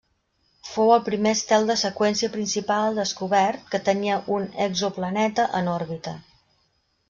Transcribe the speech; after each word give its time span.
Fou 0.69 0.93
el 0.93 1.03
primer 1.09 1.33
estel 1.37 1.67
de 1.71 1.75
seqüència 1.81 2.31
principal 2.37 2.99
descobert 3.01 3.69
que 3.75 3.83
tenia 3.93 4.19
un 4.39 4.51
exoplaneta 4.71 5.49
en 5.63 5.73
òrbita. 5.79 6.19